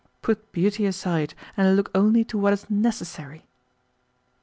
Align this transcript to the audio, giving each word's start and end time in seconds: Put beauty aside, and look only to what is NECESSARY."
Put 0.23 0.51
beauty 0.51 0.87
aside, 0.87 1.35
and 1.55 1.75
look 1.75 1.91
only 1.93 2.23
to 2.23 2.35
what 2.35 2.53
is 2.53 2.67
NECESSARY." 2.71 3.45